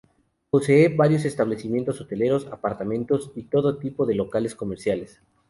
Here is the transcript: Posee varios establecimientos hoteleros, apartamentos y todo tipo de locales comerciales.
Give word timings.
Posee 0.49 0.89
varios 0.89 1.25
establecimientos 1.25 2.01
hoteleros, 2.01 2.47
apartamentos 2.47 3.31
y 3.35 3.43
todo 3.43 3.77
tipo 3.77 4.07
de 4.07 4.15
locales 4.15 4.55
comerciales. 4.55 5.21